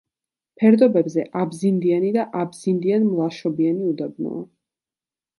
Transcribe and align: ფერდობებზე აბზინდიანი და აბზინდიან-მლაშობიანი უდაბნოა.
ფერდობებზე 0.61 1.25
აბზინდიანი 1.41 2.09
და 2.15 2.23
აბზინდიან-მლაშობიანი 2.43 3.85
უდაბნოა. 3.91 4.41